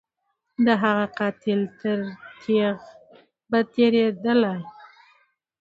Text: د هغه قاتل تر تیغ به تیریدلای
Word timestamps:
د 0.65 0.67
هغه 0.83 1.05
قاتل 1.19 1.59
تر 1.79 1.99
تیغ 2.41 2.77
به 3.49 3.59
تیریدلای 3.73 4.61